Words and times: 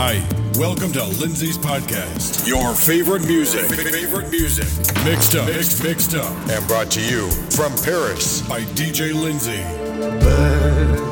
Hi, 0.00 0.24
welcome 0.54 0.92
to 0.92 1.02
Lindsay's 1.02 1.58
podcast. 1.58 2.46
Your 2.46 2.72
favorite 2.72 3.26
music, 3.26 3.64
favorite 3.64 4.30
music, 4.30 4.68
mixed 5.04 5.34
up, 5.34 5.48
mixed, 5.48 5.82
mixed 5.82 6.14
up, 6.14 6.30
and 6.48 6.64
brought 6.68 6.88
to 6.92 7.00
you 7.00 7.28
from 7.50 7.74
Paris 7.82 8.42
by 8.42 8.60
DJ 8.76 9.12
Lindsay. 9.12 9.64
Belle, 10.20 11.02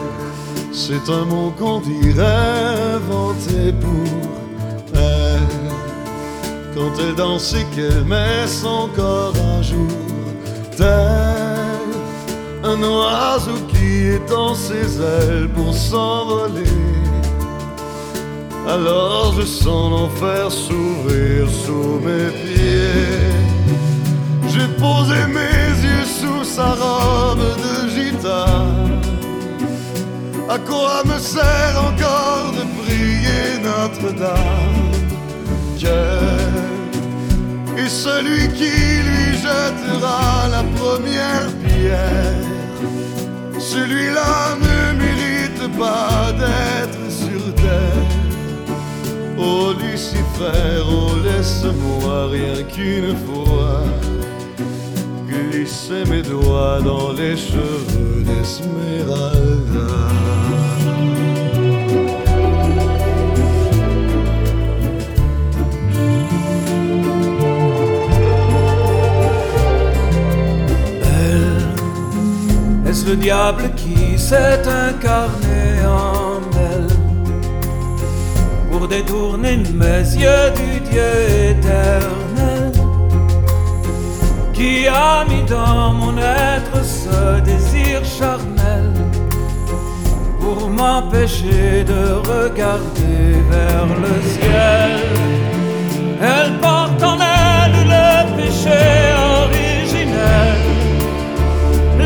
c'est 0.72 1.10
un 1.10 1.24
mot 1.24 1.50
qu'on 1.58 1.80
dirait 1.80 2.94
inventé 2.94 3.72
pour 3.72 4.94
elle. 4.94 5.72
Quand 6.72 6.92
elle 7.00 7.16
danse 7.16 7.54
et 7.54 7.66
qu'elle 7.74 8.04
met 8.04 8.46
son 8.46 8.88
corps 8.94 9.34
à 9.58 9.62
jour, 9.62 9.88
tel 10.76 10.86
un 12.62 12.80
oiseau 12.80 13.58
qui 13.66 14.10
étend 14.10 14.54
ses 14.54 15.02
ailes 15.02 15.48
pour 15.56 15.74
s'envoler. 15.74 16.95
Alors 18.68 19.32
je 19.38 19.46
sens 19.46 19.90
l'enfer 19.92 20.50
s'ouvrir 20.50 21.48
sous 21.48 22.00
mes 22.04 22.30
pieds. 22.42 23.30
J'ai 24.48 24.66
posé 24.76 25.18
mes 25.28 25.68
yeux 25.86 26.04
sous 26.04 26.42
sa 26.42 26.74
robe 26.74 27.46
de 27.64 27.88
gitane. 27.88 29.00
À 30.48 30.58
quoi 30.58 31.02
me 31.04 31.18
sert 31.18 31.76
encore 31.90 32.52
de 32.58 32.64
prier 32.82 33.60
Notre-Dame? 33.62 34.90
Dieu 35.76 35.90
est 37.78 37.88
celui 37.88 38.48
qui 38.48 38.74
lui 39.08 39.38
jettera 39.44 40.48
la 40.50 40.64
première 40.80 41.48
pierre. 41.64 42.34
Celui-là 43.60 44.56
ne 44.60 44.98
mérite 44.98 45.78
pas 45.78 46.32
d'être 46.32 47.12
sur 47.12 47.54
terre. 47.54 47.95
Oh 49.38 49.74
Lucifer, 49.78 50.80
oh 50.88 51.16
laisse-moi 51.22 52.28
rien 52.30 52.62
qu'une 52.64 53.14
fois 53.26 53.84
glisser 55.28 56.04
mes 56.08 56.22
doigts 56.22 56.80
dans 56.80 57.12
les 57.12 57.36
cheveux 57.36 58.24
d'Esmeralda. 58.24 59.56
Elle, 71.04 72.90
est-ce 72.90 73.06
le 73.06 73.16
diable 73.16 73.70
qui 73.76 74.18
s'est 74.18 74.62
incarné? 74.66 75.45
Détourner 78.88 79.56
mes 79.74 80.02
yeux 80.22 80.50
du 80.56 80.80
Dieu 80.88 81.12
éternel 81.50 82.72
qui 84.52 84.86
a 84.88 85.24
mis 85.28 85.42
dans 85.44 85.92
mon 85.92 86.16
être 86.16 86.82
ce 86.82 87.40
désir 87.40 88.04
charnel 88.04 88.92
pour 90.40 90.70
m'empêcher 90.70 91.84
de 91.84 92.02
regarder 92.32 93.42
vers 93.50 93.86
le 94.04 94.14
ciel. 94.32 95.00
Elle 96.20 96.52
porte 96.58 97.02
en 97.02 97.18
elle 97.18 97.78
le 97.94 98.36
péché 98.36 98.82
originel. 99.42 100.60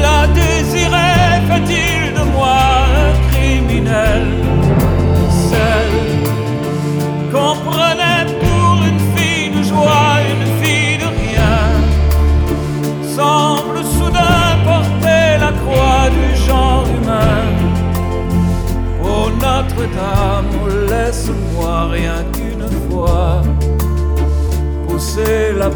La 0.04 0.26
désirait, 0.28 1.40
fait-il 1.48 2.14
de 2.14 2.24
moi 2.32 2.58
un 3.04 3.30
criminel? 3.30 4.49
Qu'on 7.64 7.70
prenait 7.70 8.26
pour 8.40 8.82
une 8.84 8.98
fille 9.14 9.50
de 9.50 9.62
joie, 9.62 10.18
une 10.30 10.62
fille 10.62 10.98
de 10.98 11.06
rien, 11.22 11.58
semble 13.16 13.84
soudain 13.84 14.58
porter 14.64 15.38
la 15.40 15.52
croix 15.60 16.08
du 16.10 16.36
genre 16.46 16.84
humain. 16.96 17.44
Oh 19.04 19.28
Notre-Dame, 19.40 20.88
laisse-moi 20.88 21.88
rien 21.90 22.24
qu'une 22.32 22.68
fois 22.88 23.42
pousser 24.86 25.52
la 25.56 25.70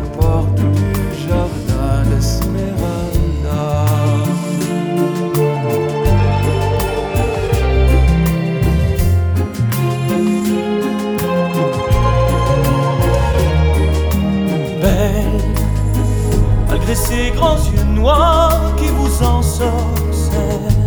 grands 17.35 17.59
yeux 17.73 17.85
noirs 17.85 18.75
qui 18.77 18.89
vous 18.89 19.23
ensorcellent. 19.23 20.85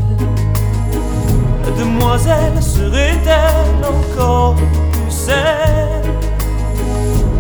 La 1.66 1.72
demoiselle 1.72 2.62
serait-elle 2.62 3.84
encore 3.86 4.56
plus 4.56 5.12
celle 5.12 6.08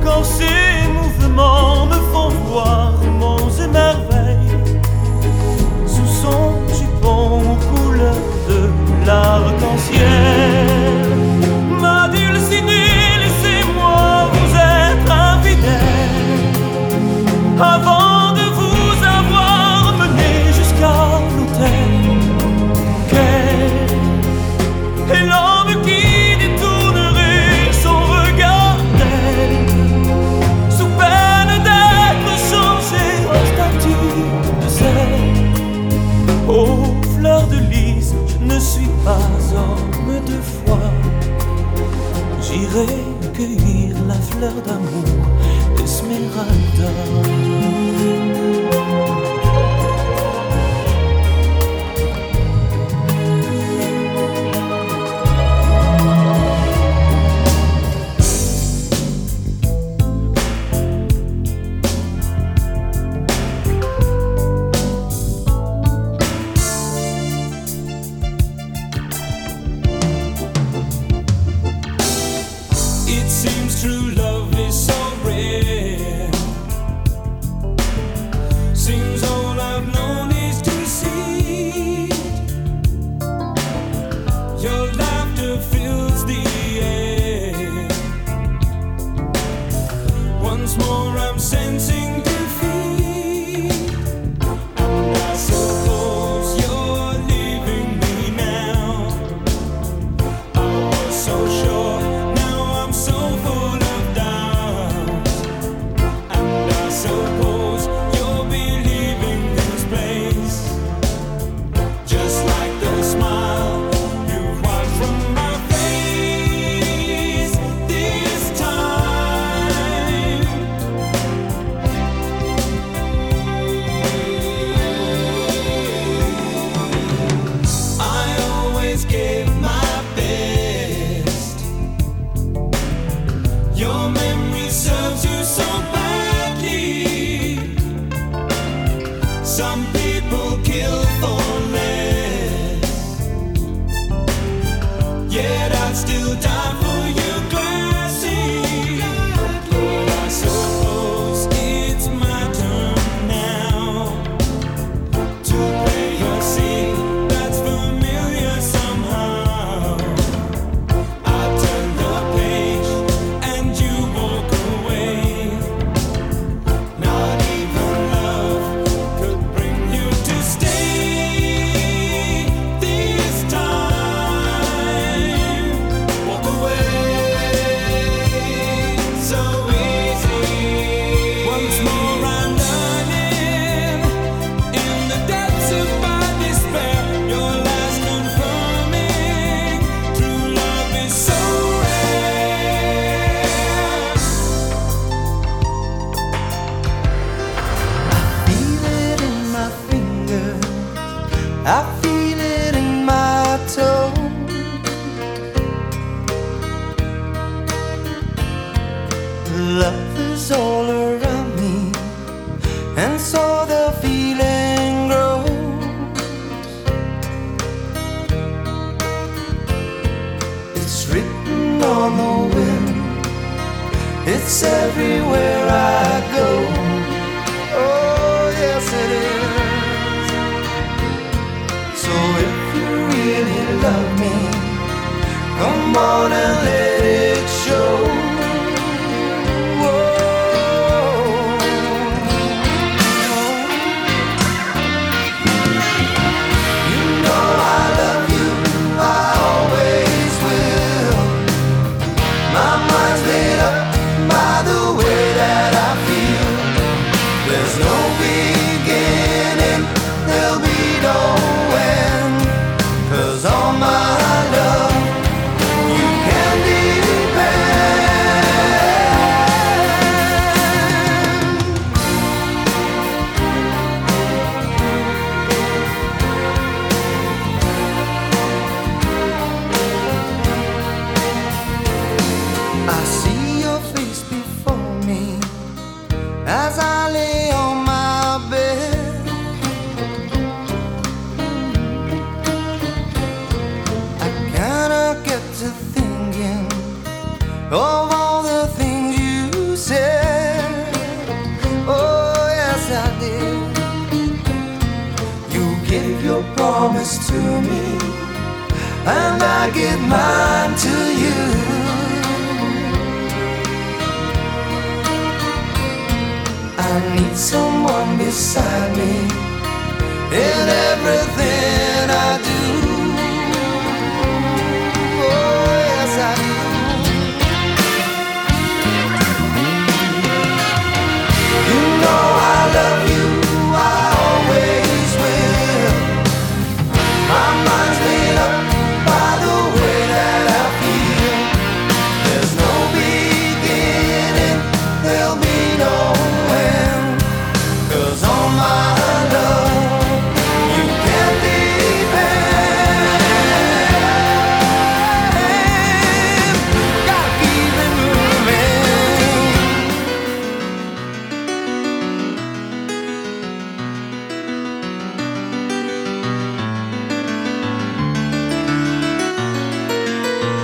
quand 0.03 0.23
ses 0.23 0.87
mouvements 0.93 1.85
me 1.87 1.99
font 2.11 2.29
voir 2.49 2.93
monts 3.19 3.49
et 3.63 3.67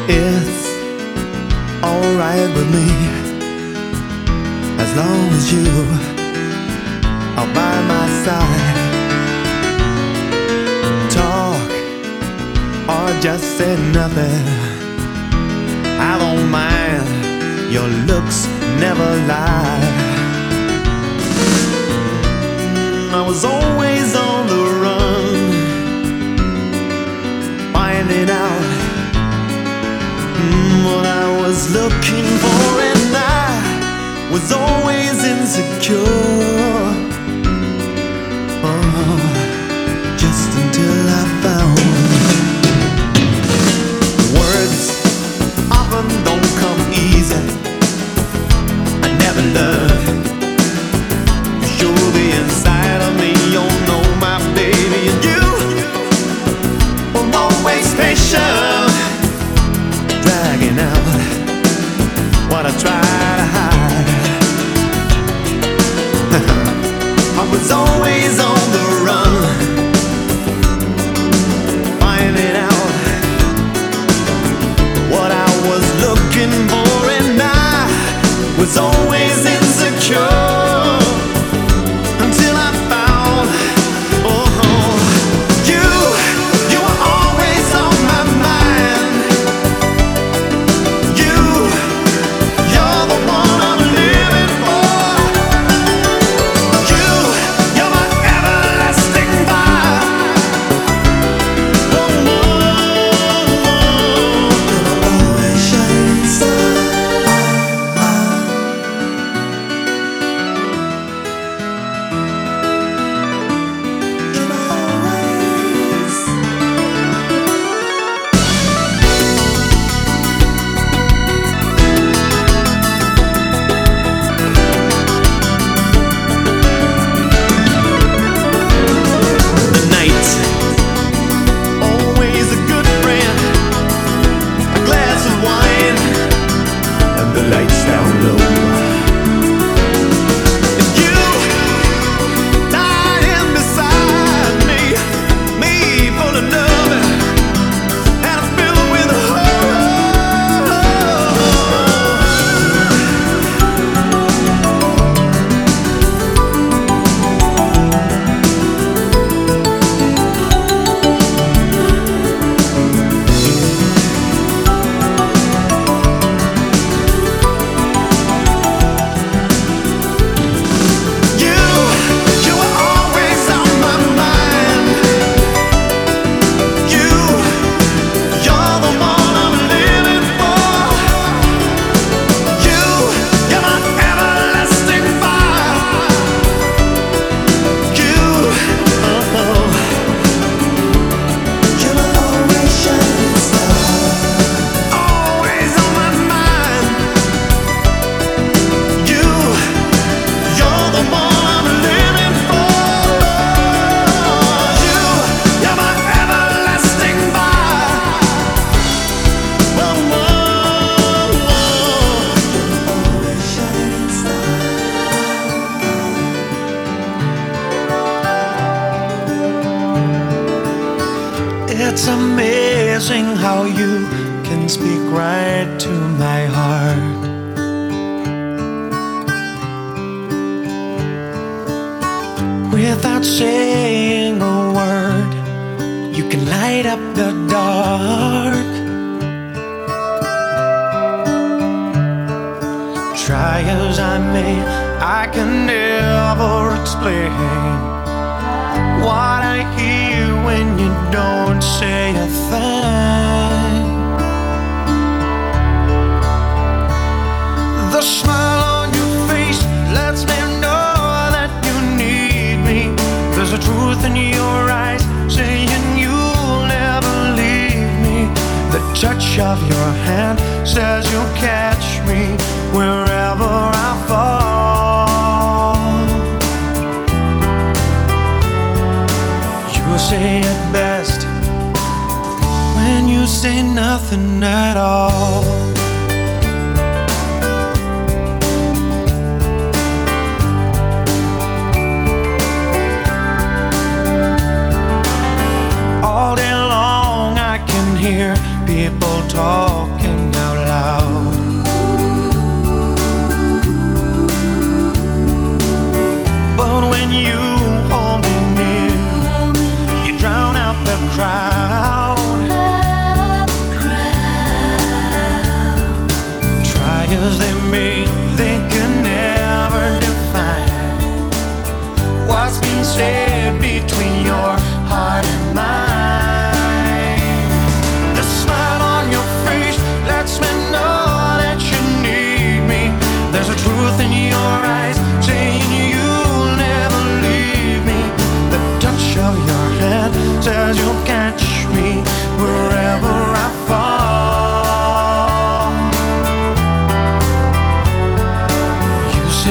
It's 0.05 0.67
alright 1.81 2.49
with 2.55 2.69
me 2.75 2.89
as 4.77 4.93
long 4.97 5.29
as 5.31 5.53
you 5.53 5.65
are 7.39 7.47
by 7.53 7.75
my 7.87 8.07
side. 8.25 8.79
Talk 11.09 11.71
or 12.89 13.21
just 13.21 13.45
say 13.57 13.77
nothing. 13.93 14.45
I 15.99 16.17
don't 16.19 16.49
mind. 16.51 17.07
Your 17.71 17.87
looks 17.87 18.45
never 18.81 19.09
lie. 19.25 19.79
I 23.13 23.21
was 23.25 23.45
always 23.45 24.15
on 24.15 24.47
the 24.47 24.63
run, 24.83 25.51
finding 27.71 28.29
out 28.29 28.62
what 30.83 31.05
I 31.05 31.41
was 31.41 31.71
looking 31.73 32.25
for, 32.43 32.81
and 32.91 33.15
I 33.15 34.29
was 34.33 34.51
always 34.51 35.23
insecure. 35.23 36.03
Oh, 38.61 39.19
just 40.17 40.49
until 40.61 41.07
I 41.07 41.23
found 41.41 41.79
words 44.35 44.81
often 45.71 46.07
don't 46.25 46.51
come 46.59 46.81
easy. 46.91 47.43
I 49.03 49.09
never 49.23 49.43
learned. 49.57 50.02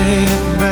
Say 0.02 0.24
it 0.24 0.71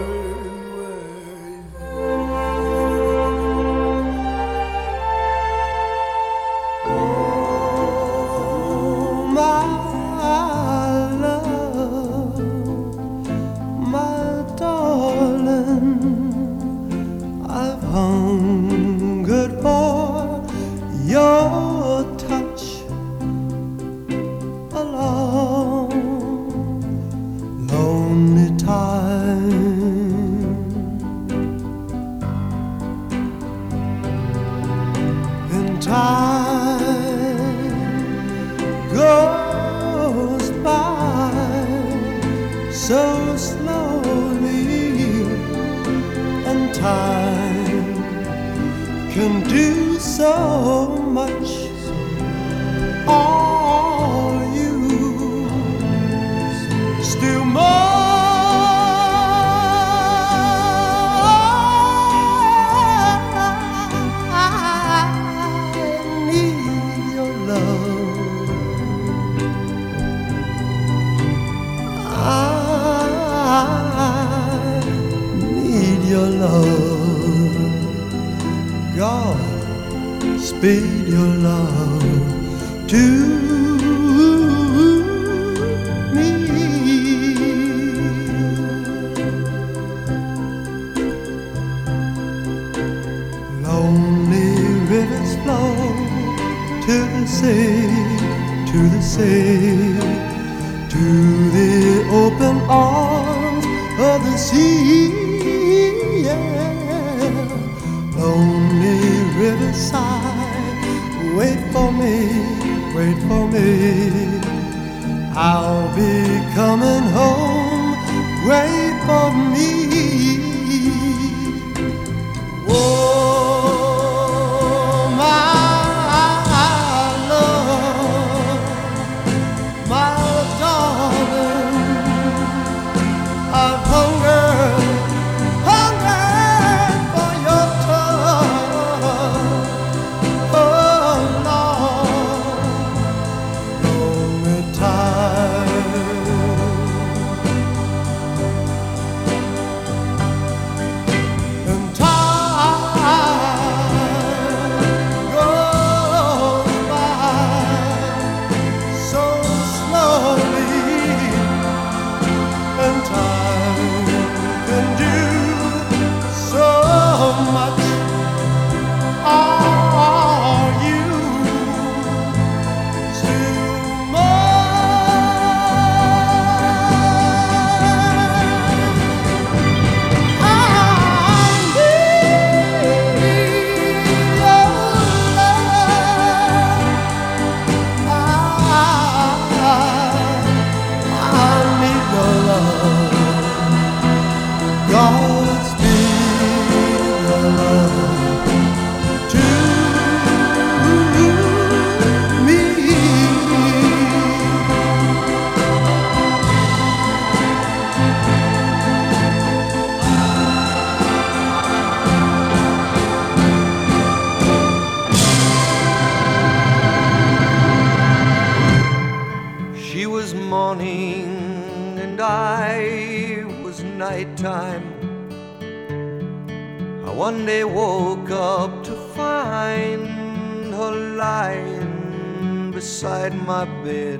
beside 233.21 233.45
my 233.45 233.65
bed. 233.83 234.19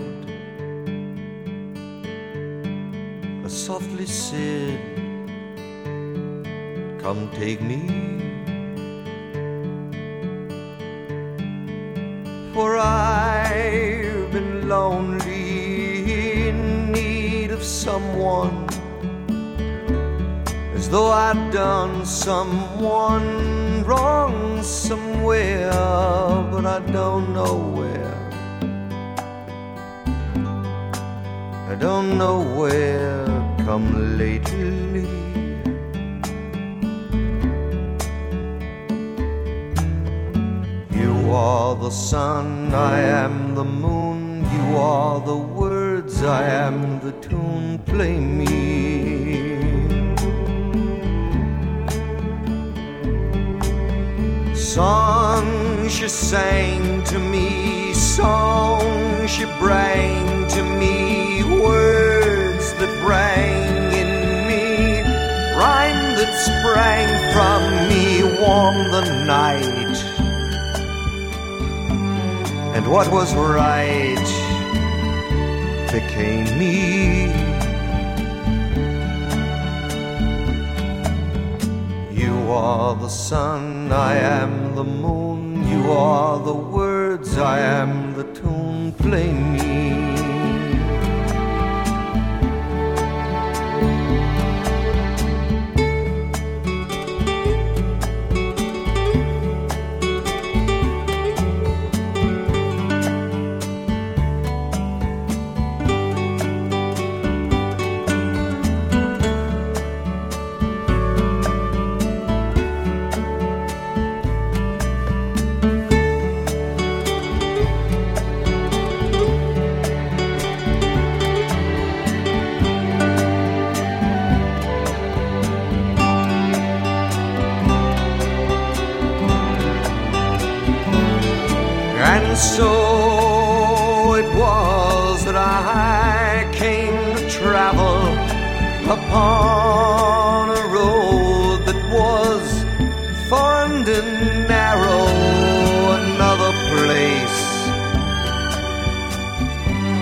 I 3.44 3.48
softly 3.48 4.06
said, 4.06 4.80
Come 7.02 7.30
take 7.34 7.62
me. 7.62 7.82
For 12.54 12.78
I've 12.78 14.32
been 14.32 14.68
lonely 14.68 16.48
in 16.48 16.92
need 16.92 17.52
of 17.52 17.64
someone, 17.64 18.68
as 20.76 20.90
though 20.90 21.12
I'd 21.12 21.52
done 21.52 22.06
someone 22.06 23.84
wrong 23.84 24.62
somewhere, 24.62 25.72
but 26.52 26.66
I 26.66 26.80
don't 26.92 27.34
know 27.34 27.56
where. 27.78 28.01
don't 31.82 32.16
know 32.16 32.42
where 32.60 33.26
come 33.66 34.16
lately. 34.16 35.08
You 40.92 41.32
are 41.34 41.76
the 41.76 41.90
sun, 41.90 42.72
I 42.72 43.00
am 43.00 43.56
the 43.56 43.64
moon. 43.64 44.46
You 44.56 44.78
are 44.78 45.20
the 45.22 45.36
words, 45.36 46.22
I 46.22 46.44
am 46.44 47.00
the 47.00 47.14
tune. 47.14 47.80
Play 47.80 48.20
me. 48.20 48.52
Song 54.54 55.90
she 55.90 56.08
sang 56.08 57.04
to 57.06 57.18
me, 57.18 57.92
song 57.94 59.26
she 59.26 59.46
brought 59.60 60.48
to 60.52 60.64
me 60.64 61.11
words 61.60 62.74
that 62.76 62.94
rang 63.08 63.92
in 64.02 64.12
me, 64.48 65.02
rhyme 65.58 66.16
that 66.20 66.34
sprang 66.48 67.10
from 67.34 67.62
me, 67.90 68.24
warm 68.42 68.78
the 68.92 69.06
night. 69.26 69.98
And 72.76 72.88
what 72.88 73.12
was 73.12 73.36
right 73.36 74.28
became 75.92 76.46
me. 76.58 77.32
You 82.14 82.34
are 82.52 82.96
the 82.96 83.10
sun, 83.10 83.92
I 83.92 84.16
am 84.16 84.76
the 84.76 84.84
moon. 84.84 85.68
You 85.68 85.92
are 85.92 86.40
the 86.40 86.54
words, 86.54 87.38
I 87.38 87.60
am 87.60 88.14
the 88.14 88.24
tune. 88.34 88.94
Play 88.94 89.32
me. 89.34 89.71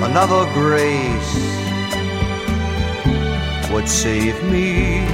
another 0.10 0.52
grace 0.54 1.34
would 3.72 3.88
save 3.88 4.38
me. 4.46 5.06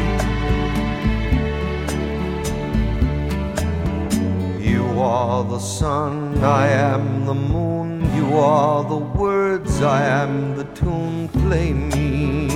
You 4.71 4.83
are 5.01 5.43
the 5.43 5.59
sun, 5.59 6.41
I 6.41 6.67
am 6.67 7.25
the 7.25 7.33
moon. 7.33 8.09
You 8.15 8.37
are 8.37 8.85
the 8.85 8.95
words, 8.95 9.81
I 9.81 10.01
am 10.03 10.55
the 10.55 10.63
tune. 10.79 11.27
Play 11.43 11.73
me. 11.73 12.47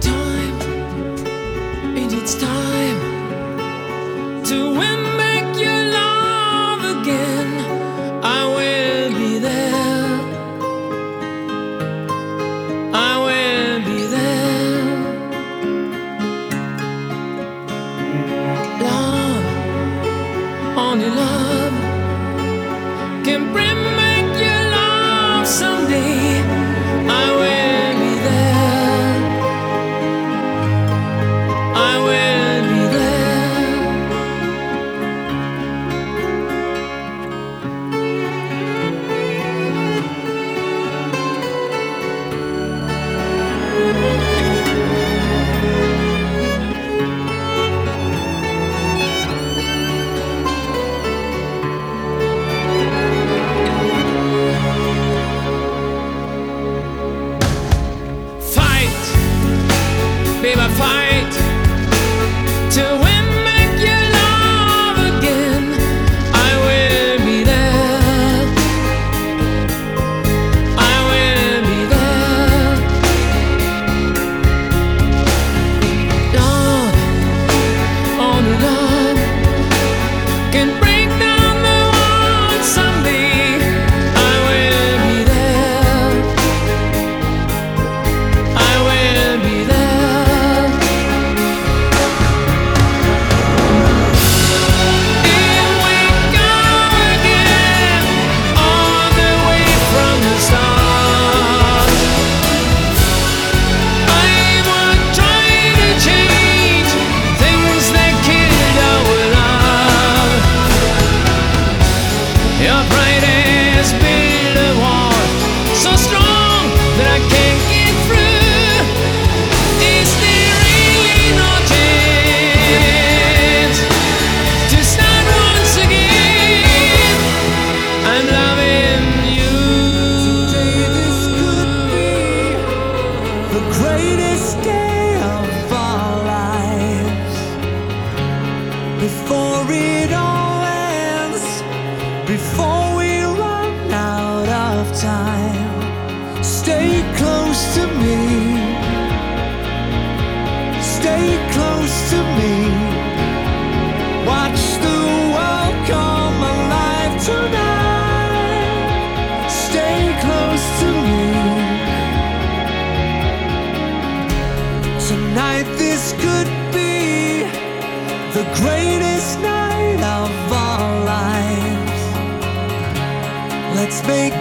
Time, 0.00 0.56
it 1.96 2.12
is 2.12 2.34
time 2.40 3.00
to 4.44 4.56
win 4.78 5.02
back 5.20 5.56
your 5.64 5.82
love 6.00 6.82
again. 6.96 7.55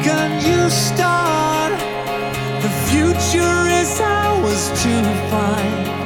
gun 0.06 0.32
you 0.46 0.70
start. 0.70 1.74
The 2.62 2.70
future 2.90 3.58
is 3.82 4.00
ours 4.00 4.70
to 4.84 4.94
find. 5.32 6.05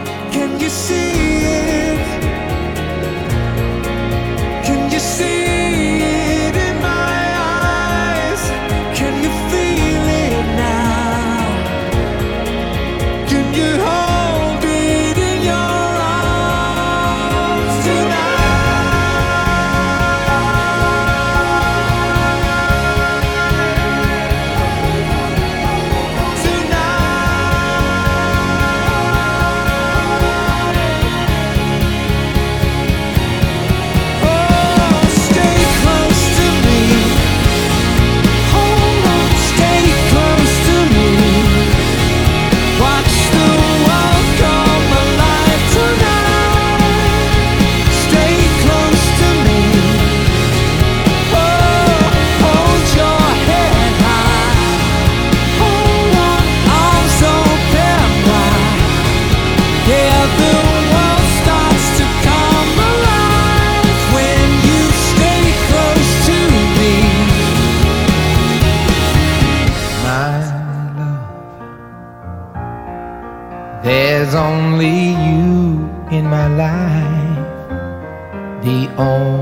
The 79.00 79.39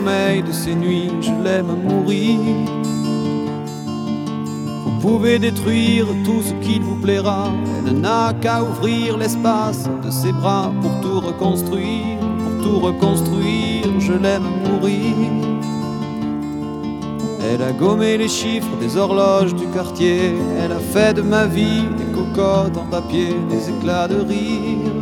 de 0.00 0.52
ces 0.52 0.74
nuits, 0.74 1.10
je 1.20 1.32
l'aime 1.44 1.76
mourir. 1.84 2.38
Vous 4.84 4.98
pouvez 5.00 5.38
détruire 5.38 6.06
tout 6.24 6.40
ce 6.42 6.54
qu'il 6.64 6.82
vous 6.82 6.96
plaira, 6.96 7.50
elle 7.86 8.00
n'a 8.00 8.32
qu'à 8.40 8.62
ouvrir 8.62 9.18
l'espace 9.18 9.88
de 10.02 10.10
ses 10.10 10.32
bras 10.32 10.72
pour 10.80 11.00
tout 11.02 11.20
reconstruire, 11.20 12.18
pour 12.18 12.64
tout 12.64 12.78
reconstruire, 12.80 13.84
je 13.98 14.14
l'aime 14.14 14.48
mourir. 14.66 15.14
Elle 17.52 17.62
a 17.62 17.72
gommé 17.72 18.16
les 18.16 18.28
chiffres 18.28 18.76
des 18.80 18.96
horloges 18.96 19.54
du 19.54 19.66
quartier, 19.66 20.32
elle 20.58 20.72
a 20.72 20.80
fait 20.80 21.12
de 21.12 21.22
ma 21.22 21.44
vie 21.44 21.84
des 21.98 22.10
cocottes 22.14 22.78
en 22.78 22.86
papier, 22.86 23.36
des 23.50 23.68
éclats 23.68 24.08
de 24.08 24.20
rire. 24.20 25.01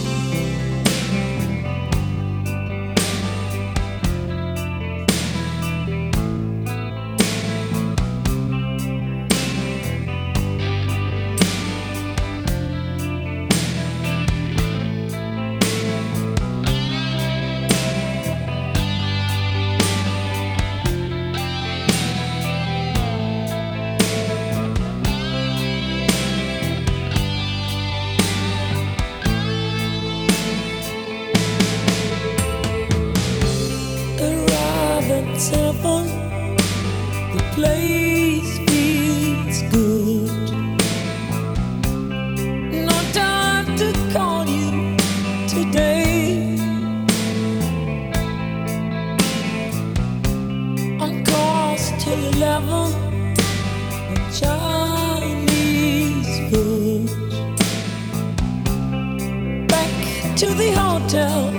Hotel 61.01 61.49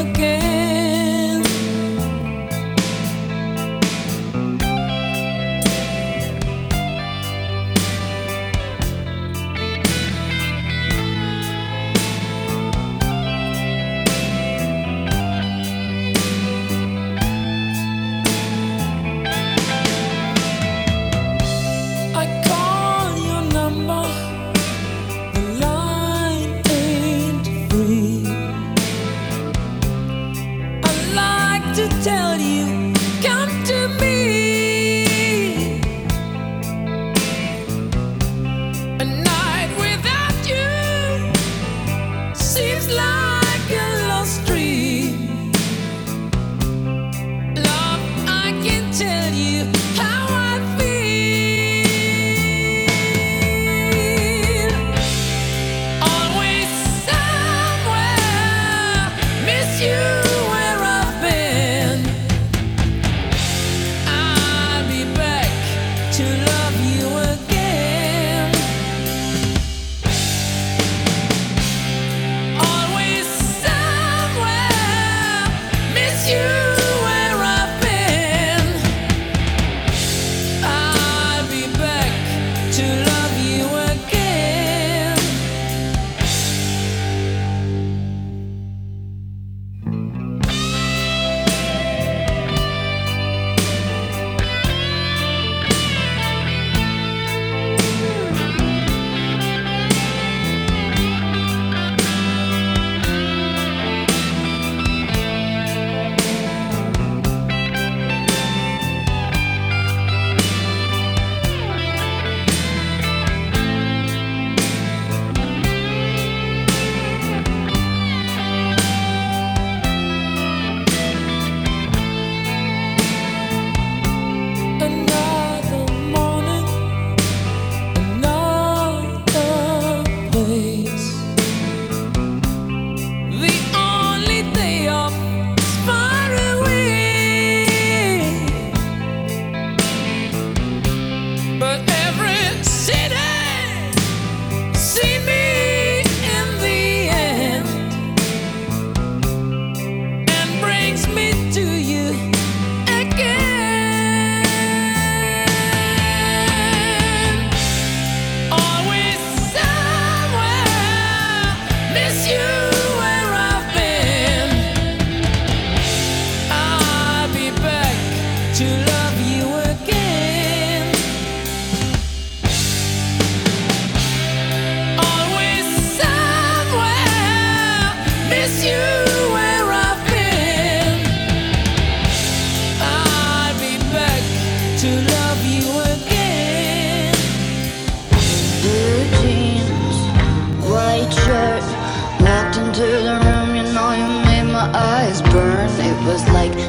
again. 0.00 0.97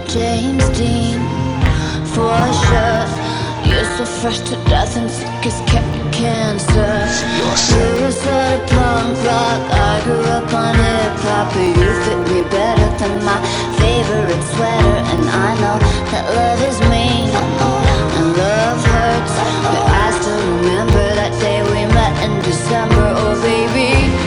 James 0.10 0.68
Dean, 0.70 1.20
for 2.04 2.34
sure. 2.66 3.06
You're 3.70 3.86
so 3.96 4.06
fresh 4.06 4.40
to 4.40 4.56
death 4.66 4.98
and 4.98 5.08
sick 5.08 5.46
as 5.46 5.62
ca- 5.70 6.10
cancer. 6.12 7.06
You're 7.70 8.12
sort 8.12 8.58
of 8.58 8.70
punk 8.70 9.18
rock. 9.24 9.62
I 9.70 10.02
grew 10.04 10.24
up 10.34 10.52
on 10.52 10.74
hip 10.74 11.14
hop, 11.22 11.54
but 11.54 11.62
you 11.62 11.90
fit 12.04 12.20
me 12.34 12.42
better 12.50 12.90
than 12.98 13.24
my 13.24 13.38
favorite 13.78 14.44
sweater. 14.56 14.98
And 15.14 15.30
I 15.30 15.54
know 15.62 15.78
that 16.10 16.26
love 16.34 16.62
is 16.66 16.80
mean 16.90 17.30
and 17.30 18.36
love 18.36 18.82
hurts, 18.90 19.36
but 19.62 19.84
I 19.94 20.10
still 20.20 20.42
remember 20.58 21.06
that 21.22 21.34
day 21.40 21.62
we 21.62 21.86
met 21.94 22.16
in 22.26 22.42
December. 22.42 23.14
Oh, 23.16 23.40
baby. 23.44 24.19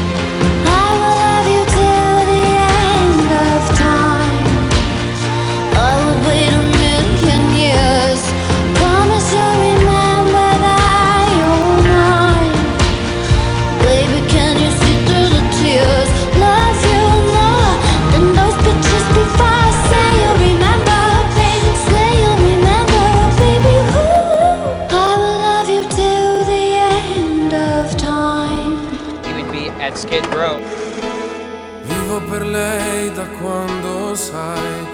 Per 32.32 32.46
lei 32.46 33.12
da 33.12 33.26
quando 33.42 34.14
sai, 34.14 34.86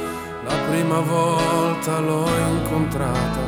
la 0.45 0.57
prima 0.69 0.99
volta 0.99 2.01
l'ho 2.01 2.27
incontrata, 2.57 3.45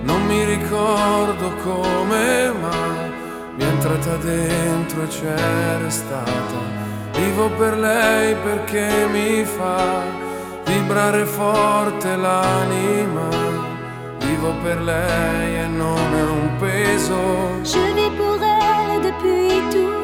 non 0.00 0.24
mi 0.24 0.44
ricordo 0.44 1.52
come 1.62 2.50
mai, 2.58 3.12
mi 3.54 3.62
è 3.62 3.66
entrata 3.66 4.16
dentro 4.16 5.02
e 5.02 5.08
c'è 5.08 5.76
restata. 5.78 6.58
Vivo 7.18 7.50
per 7.50 7.76
lei 7.76 8.34
perché 8.36 9.08
mi 9.12 9.44
fa 9.44 10.04
vibrare 10.64 11.26
forte 11.26 12.16
l'anima, 12.16 13.28
vivo 14.20 14.54
per 14.62 14.80
lei 14.80 15.56
e 15.64 15.66
non 15.66 16.14
è 16.14 16.22
un 16.22 16.50
peso. 16.58 17.18
Je 17.62 17.92
vis 17.92 18.10
pour 18.16 18.40
elle 18.40 19.00
depuis 19.02 19.60
toujours. 19.70 20.03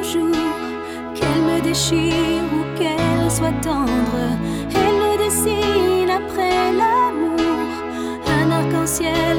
Ou 1.73 2.77
qu'elle 2.77 3.31
soit 3.31 3.53
tendre, 3.62 4.18
elle 4.75 4.99
le 4.99 5.25
dessine 5.25 6.11
après 6.11 6.73
l'amour. 6.73 7.39
Un 8.27 8.51
arc-en-ciel 8.51 9.39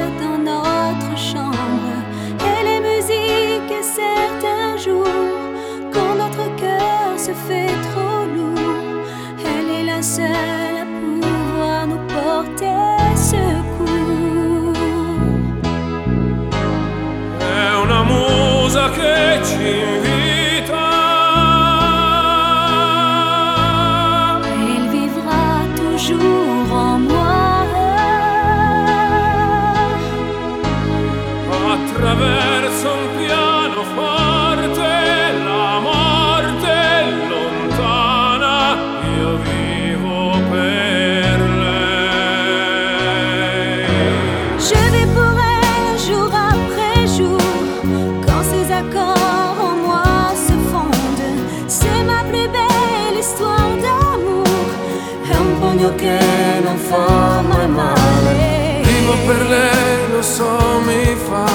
fa 56.92 57.42
mai 57.42 57.68
male. 57.68 58.82
Vivo 58.84 59.16
per 59.26 59.42
lei, 59.48 60.12
lo 60.12 60.22
so, 60.22 60.82
mi 60.86 61.16
fa 61.28 61.50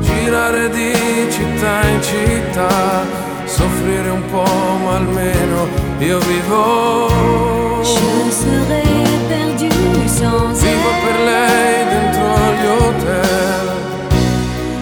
girare 0.00 0.70
di 0.70 0.92
città 1.30 1.74
in 1.88 2.00
città, 2.02 3.04
soffrire 3.44 4.10
un 4.10 4.24
po', 4.30 4.78
ma 4.84 4.96
almeno 4.96 5.58
io 5.98 6.18
vivo. 6.18 7.10
Vivo 10.66 10.90
per 11.04 11.16
lei 11.30 11.74
dentro 11.92 12.26
gli 12.58 12.66
hotel. 12.78 13.66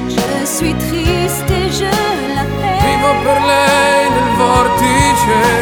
Je 0.08 0.44
suis 0.44 0.74
triste 0.76 1.52
et 1.64 1.70
je 1.80 1.90
l'appelle. 2.34 2.80
Vivo 2.84 3.10
per 3.24 3.38
lei 3.50 4.10
nel 4.14 4.30
vortice. 4.36 5.59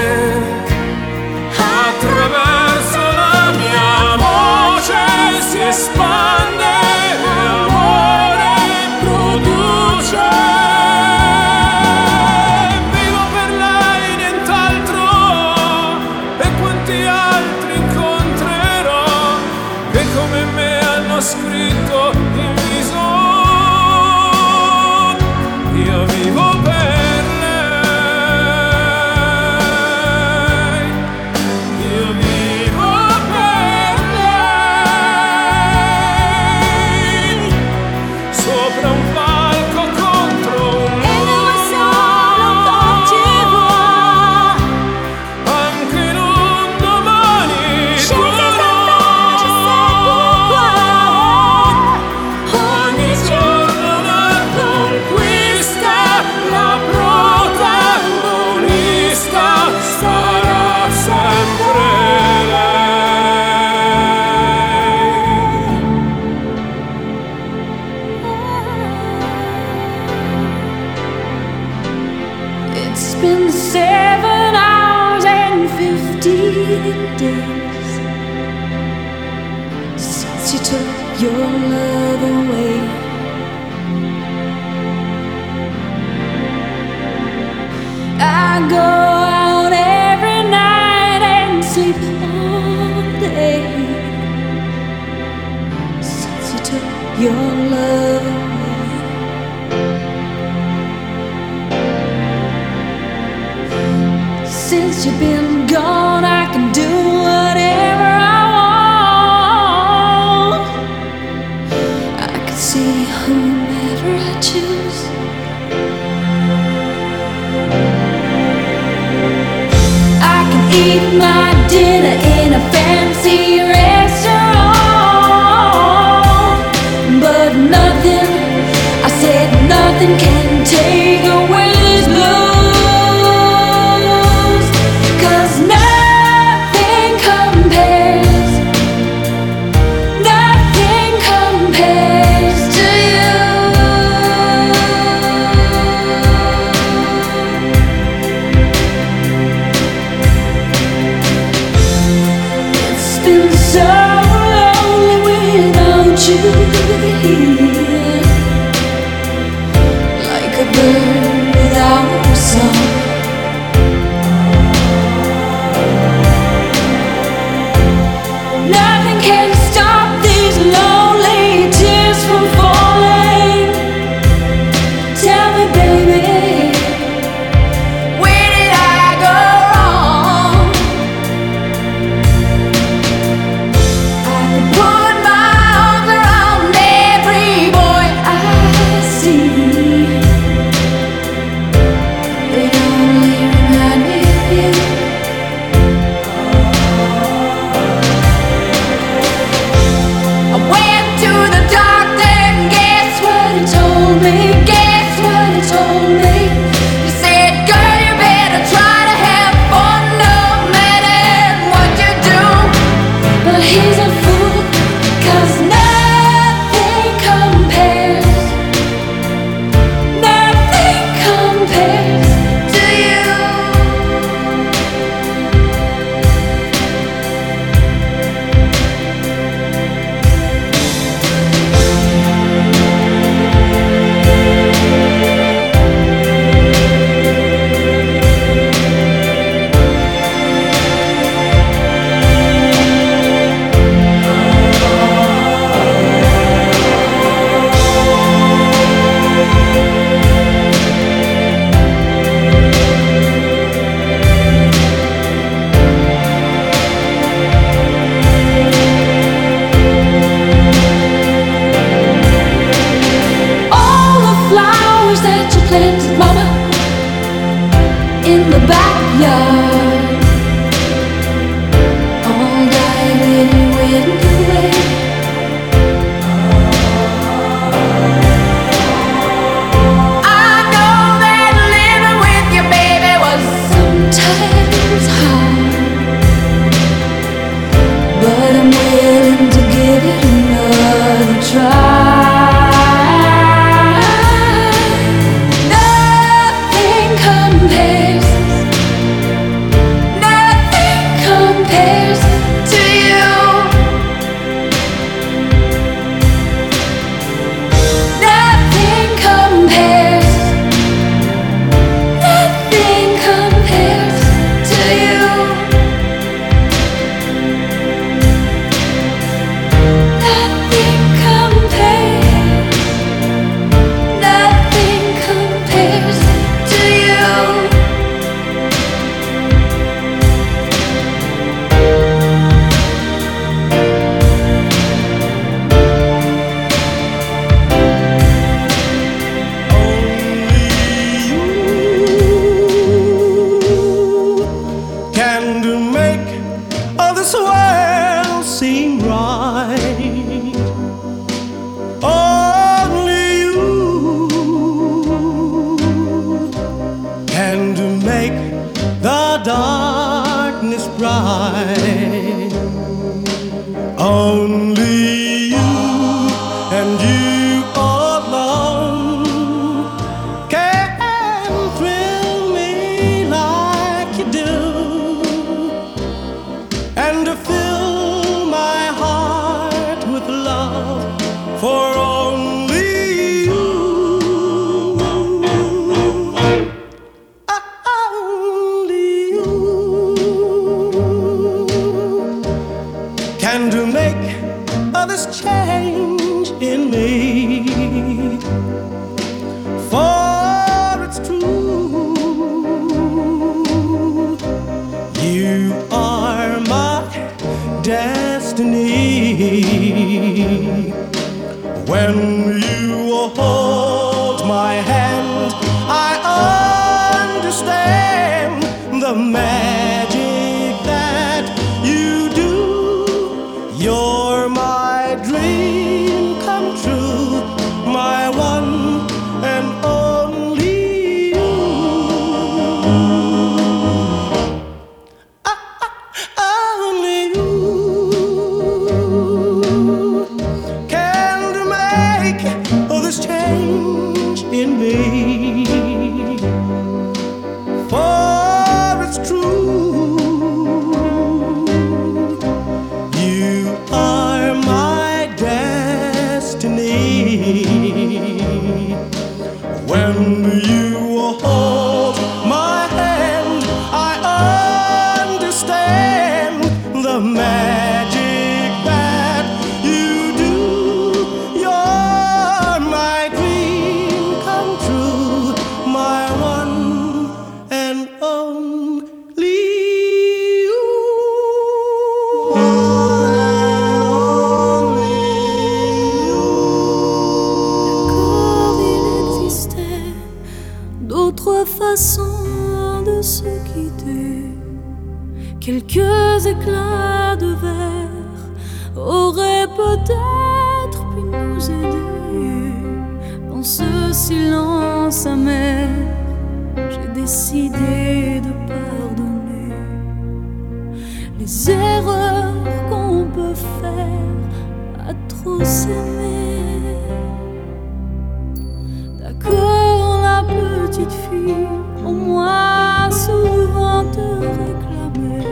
on 522.04 522.12
m'a 522.12 523.10
souvent 523.10 524.04
te 524.12 524.26
réclamer, 524.40 525.46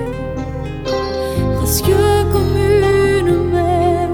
presque 1.57 1.93
comme 2.33 2.57
une 2.57 3.51
mère, 3.51 4.09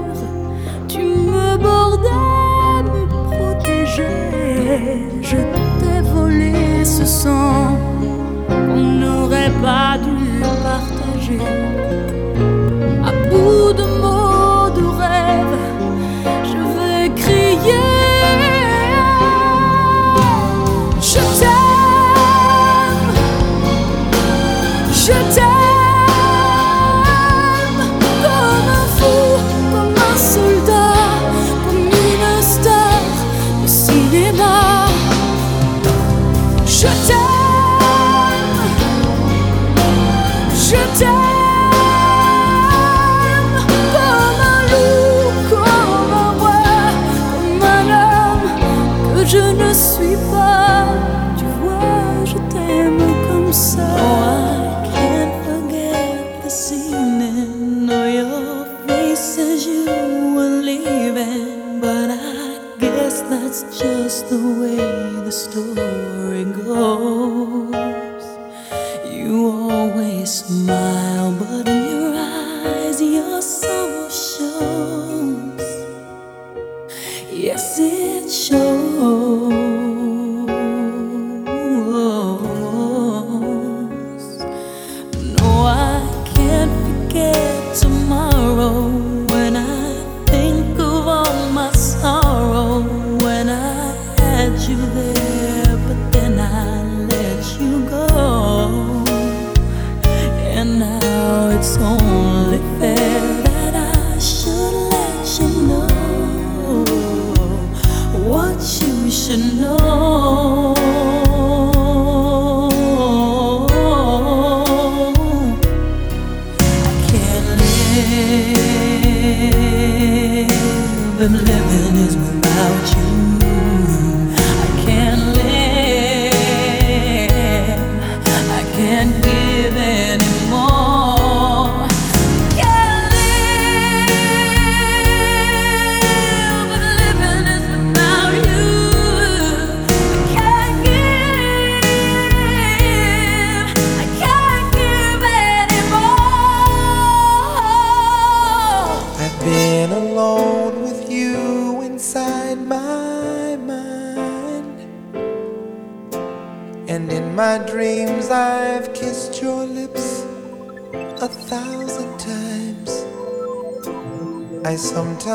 tu 0.87 1.03
me 1.03 1.57
bordais, 1.57 2.83
me 2.91 3.05
protégeais, 3.35 5.07
je 5.21 5.37
t'ai 5.79 6.01
volé 6.13 6.83
ce 6.85 7.05
sang 7.05 7.77
qu'on 8.49 8.81
n'aurait 9.01 9.53
pas 9.61 9.97
dû 9.97 10.41
partager. 10.63 12.22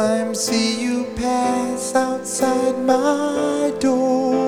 time 0.09 0.34
see 0.34 0.80
you 0.82 1.04
pass 1.16 1.94
outside 1.94 2.78
my 2.78 3.70
door. 3.78 4.47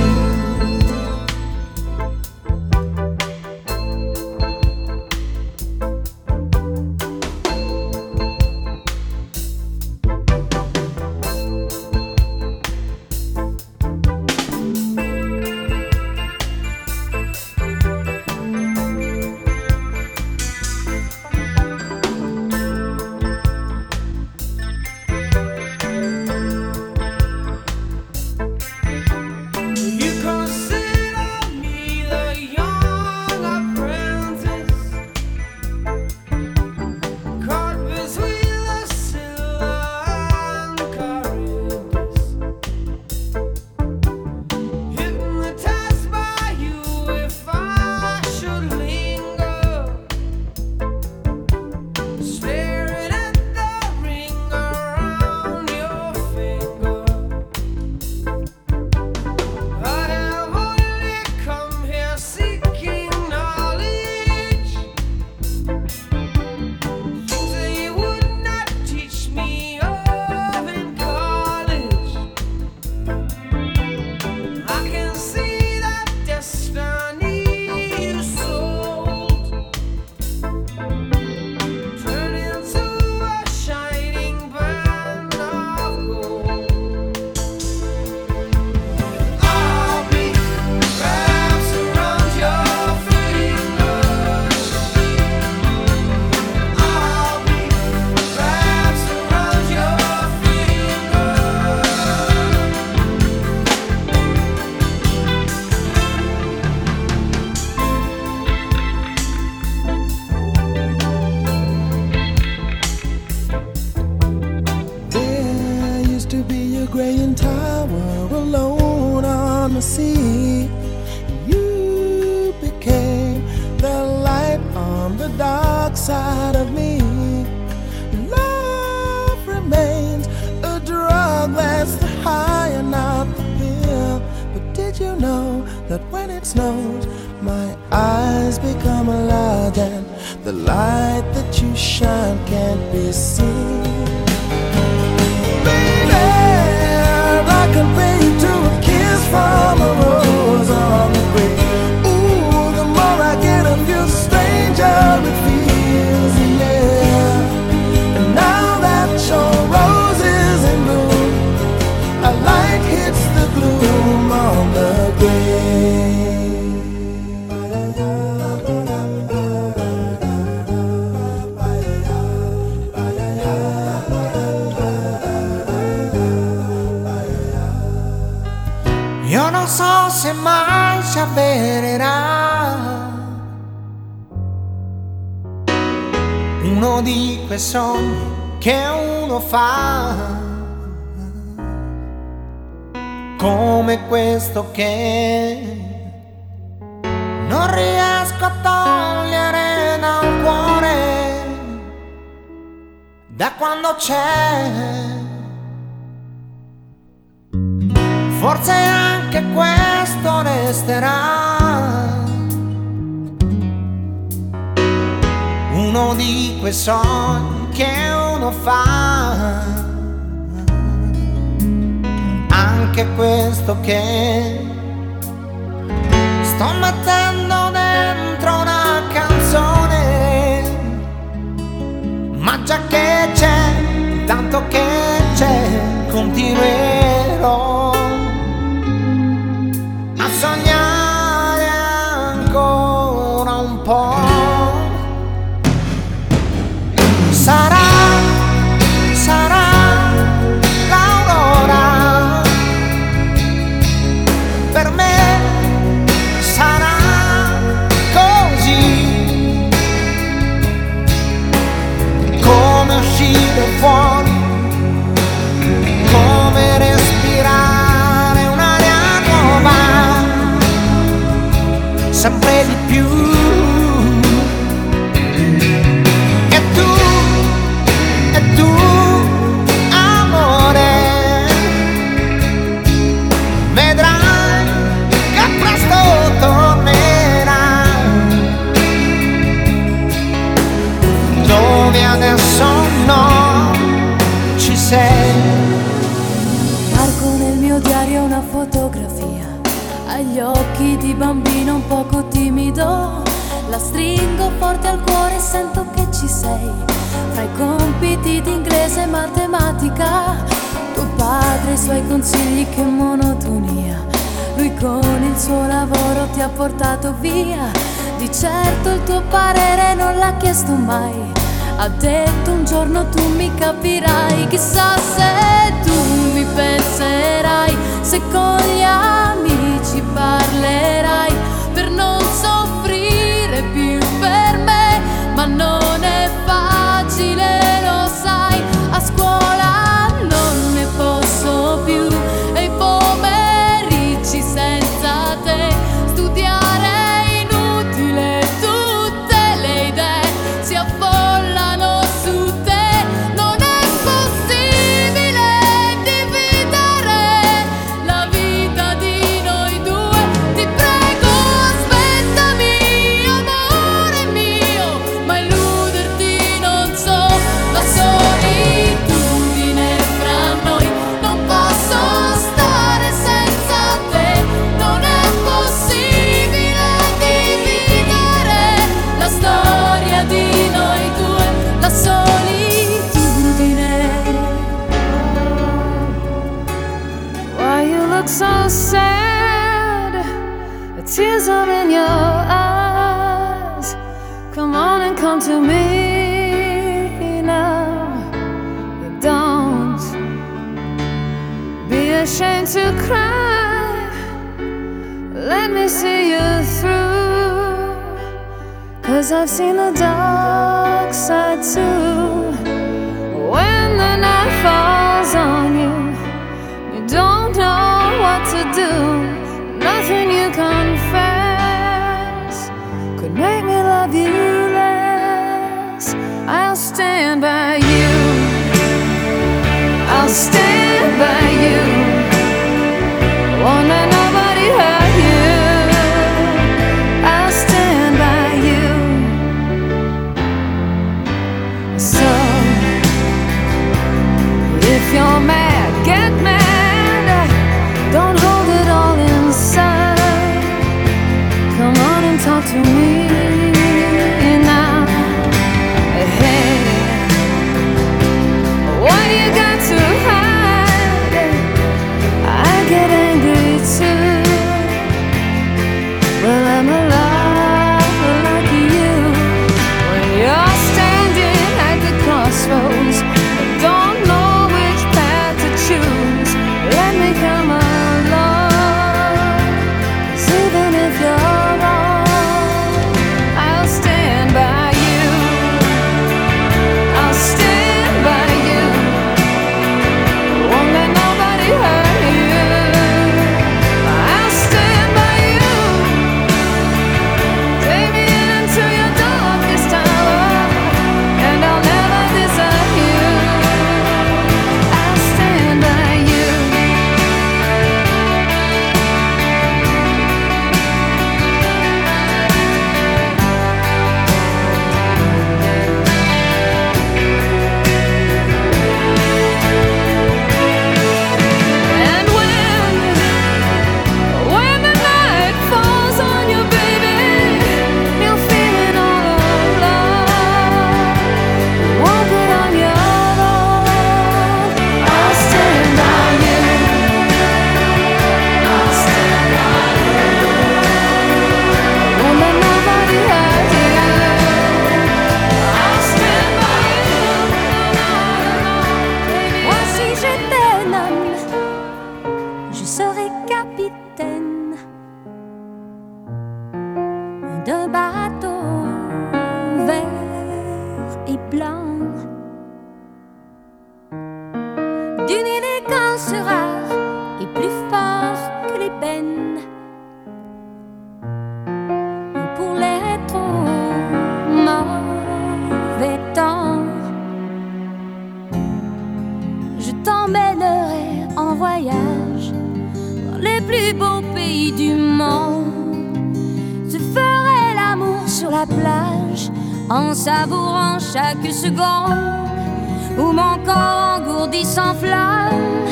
s'enflamme 594.59 595.87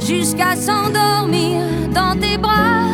jusqu'à 0.00 0.56
s'endormir 0.56 1.60
dans 1.92 2.18
tes 2.18 2.38
bras. 2.38 2.86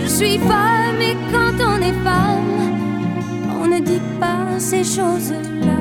Je 0.00 0.06
suis 0.06 0.38
femme 0.38 1.00
et 1.00 1.16
quand 1.32 1.56
on 1.60 1.80
est 1.80 1.98
femme, 2.04 3.62
on 3.62 3.66
ne 3.66 3.80
dit 3.80 4.02
pas 4.20 4.58
ces 4.58 4.84
choses-là. 4.84 5.80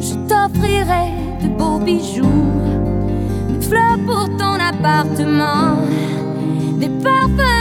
Je 0.00 0.14
t'offrirai 0.28 1.12
de 1.42 1.48
beaux 1.48 1.78
bijoux, 1.78 2.46
des 3.48 3.66
fleurs 3.66 3.98
pour 4.06 4.28
ton 4.36 4.54
appartement, 4.54 5.76
des 6.78 6.90
parfums 7.02 7.55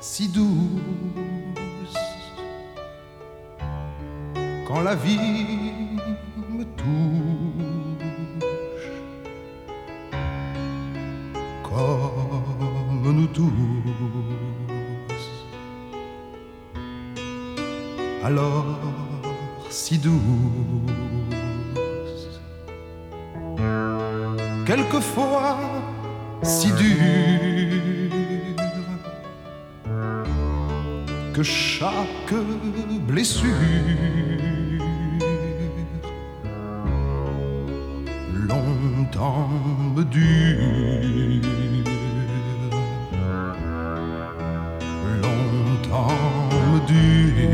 si 0.00 0.28
douce. 0.28 0.46
Quand 4.66 4.82
la 4.82 4.94
vie 4.94 5.18
me 6.50 6.64
touche, 6.76 6.92
comme 11.62 13.02
nous 13.04 13.26
tous, 13.28 13.50
alors 18.22 18.78
si 19.70 19.98
douce, 19.98 20.18
quelquefois 24.66 25.56
si 26.42 26.70
dure. 26.72 27.97
que 31.38 31.44
chaque 31.44 32.34
blessure 33.06 33.46
longtemps 38.48 39.48
me 39.94 40.02
dure, 40.02 41.40
longtemps 45.22 46.10
me 46.72 46.80
dure. 46.88 47.48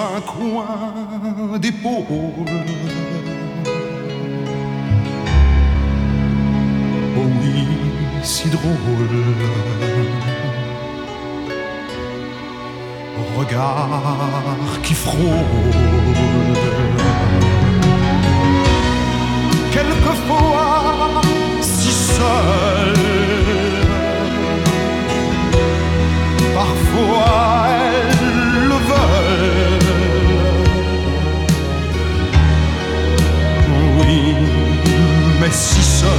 un 0.00 0.20
coin 0.20 1.58
d'épaule. 1.58 2.04
Oh 7.16 7.28
oui, 7.40 7.66
si 8.22 8.48
drôle. 8.48 9.16
Regard 13.36 14.80
qui 14.82 14.94
frôle. 14.94 15.20
Quelquefois, 19.72 21.22
si 21.60 21.90
seul. 21.90 22.94
Parfois, 26.54 27.69
si 35.50 35.82
seul. 35.82 36.10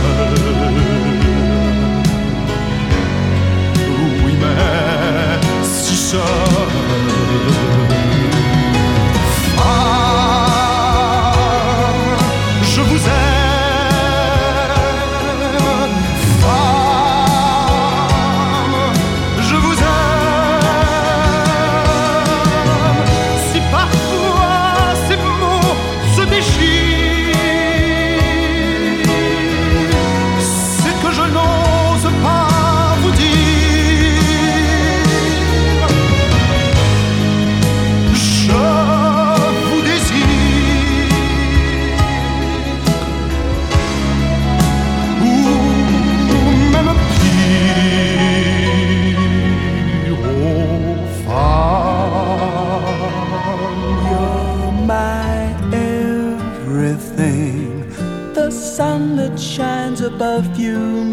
Oui, 4.24 4.34
mais 4.40 5.40
si 5.64 5.96
seul. 5.96 6.71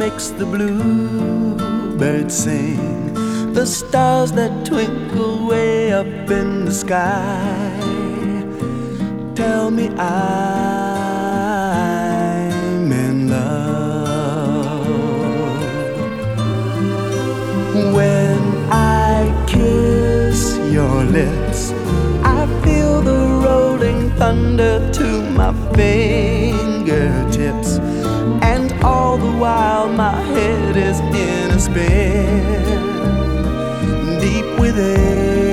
makes 0.09 0.29
the 0.31 0.47
bluebird 0.47 2.33
sing, 2.33 3.13
the 3.53 3.67
stars 3.67 4.33
that 4.33 4.65
twinkle 4.65 5.47
way 5.47 5.93
up 5.93 6.07
in 6.31 6.65
the 6.65 6.73
sky 6.73 7.69
tell 9.35 9.71
me 9.71 9.89
I'm 9.91 10.09
in 12.91 13.29
love. 13.29 14.87
When 17.99 18.41
I 18.73 19.31
kiss 19.47 20.57
your 20.73 21.05
lips, 21.05 21.73
I 22.25 22.47
feel 22.65 23.03
the 23.03 23.21
rolling 23.45 24.11
thunder 24.13 24.91
to 24.91 25.09
my 25.33 25.53
face. 25.75 26.38
my 29.97 30.21
head 30.35 30.77
is 30.77 31.01
in 31.01 31.51
a 31.51 31.59
spin 31.59 32.69
deep 34.21 34.61
within. 34.61 35.48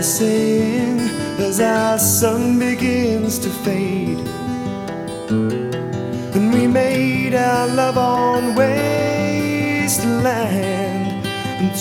as 0.00 1.60
our 1.60 1.98
sun 1.98 2.58
begins 2.58 3.38
to 3.38 3.50
fade. 3.50 4.18
And 6.34 6.54
we 6.54 6.66
made 6.66 7.34
our 7.34 7.66
love 7.68 7.98
on 7.98 8.54
wasteland 8.54 10.24
and 11.60 11.76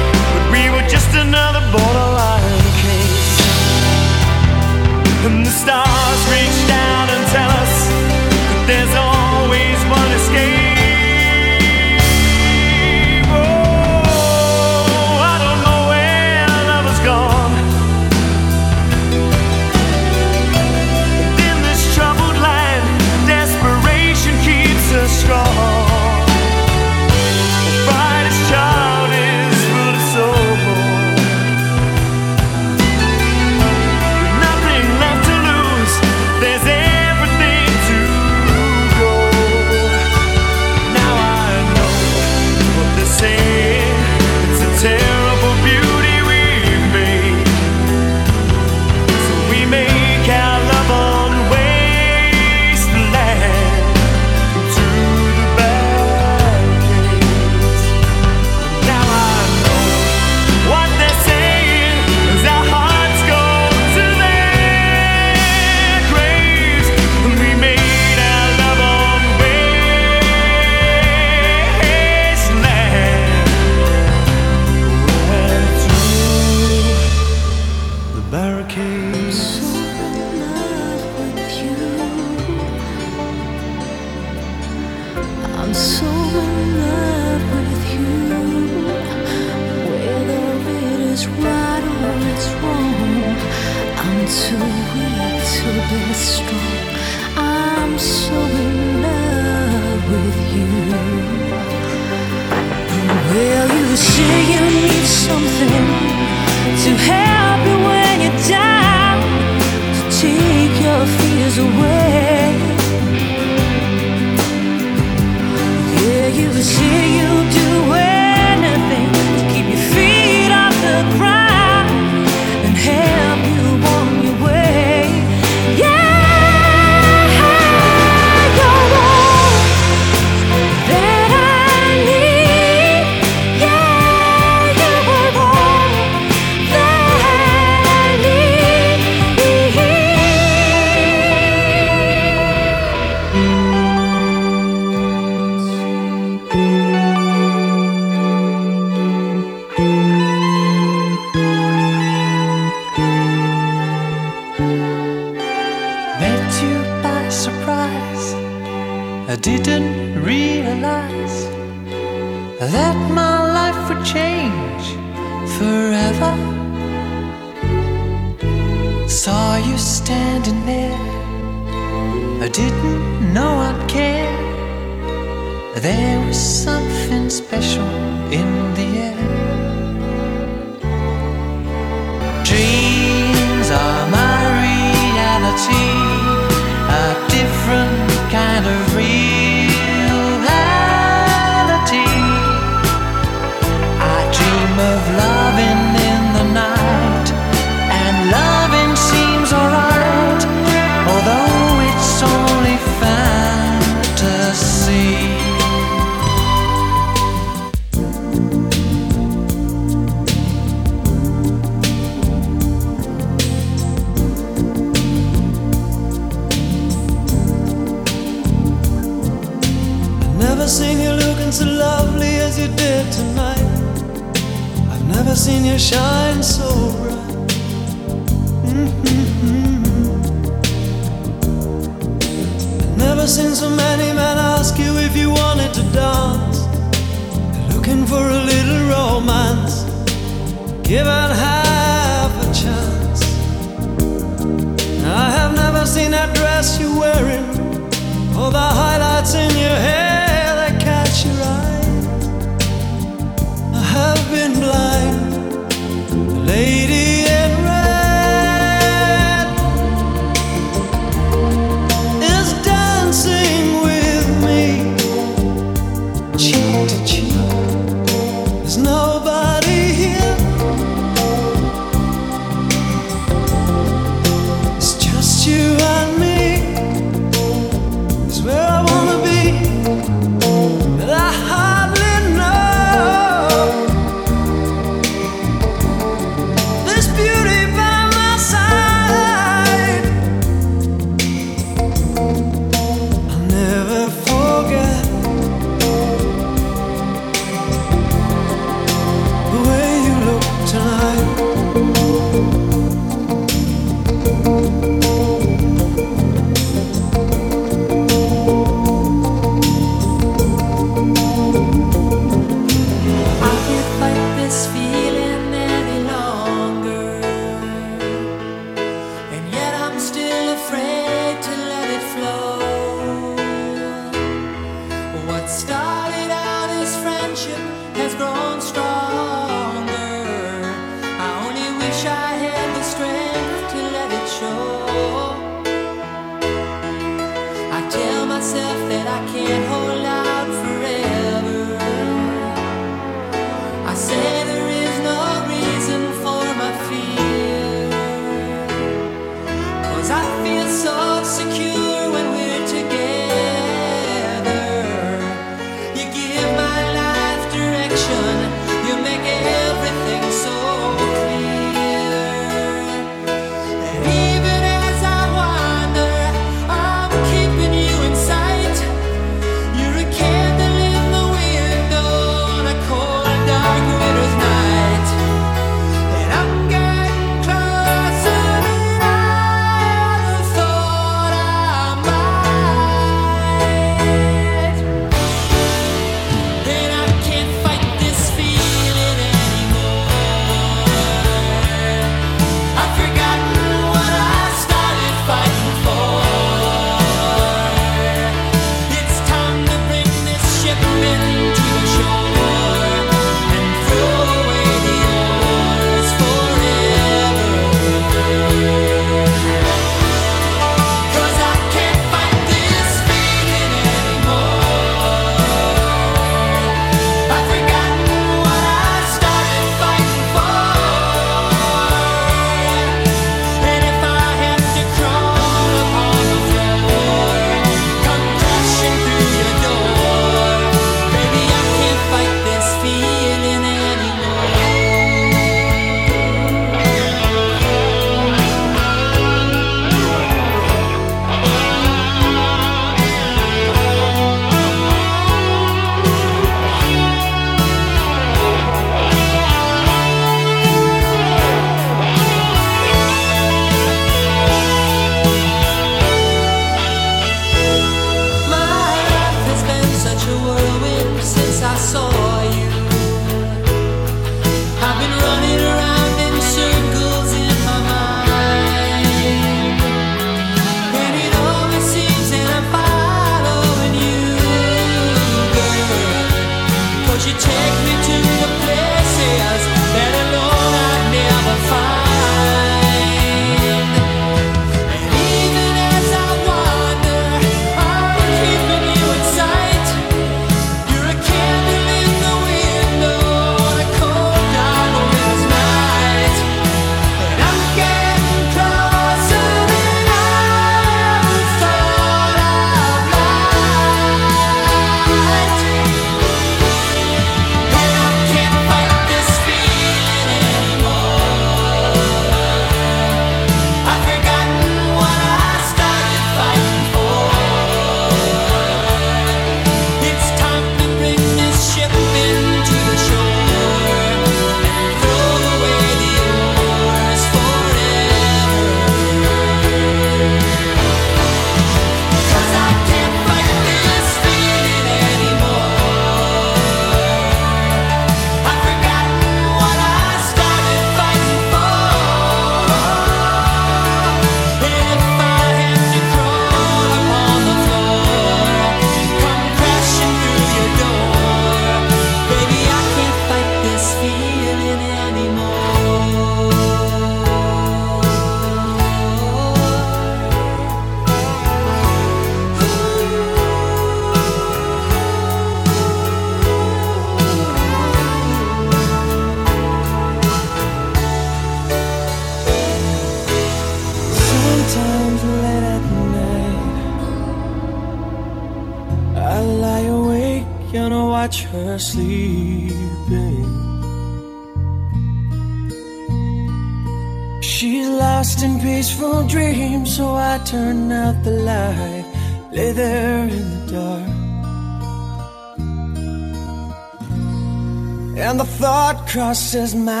This 599.51 599.73
is 599.73 599.75
my 599.75 600.00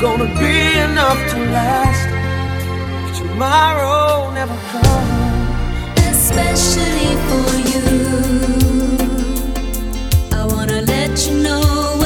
gonna 0.00 0.26
be 0.38 0.78
enough 0.78 1.18
to 1.30 1.38
last. 1.56 2.08
Tomorrow 3.18 4.30
never 4.32 4.56
comes, 4.70 6.00
especially 6.12 7.16
for 7.28 7.48
you. 7.72 7.86
I 10.32 10.44
wanna 10.52 10.82
let 10.82 11.26
you 11.26 11.34
know. 11.42 12.05